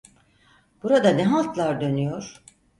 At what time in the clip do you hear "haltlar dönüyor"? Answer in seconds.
1.25-2.43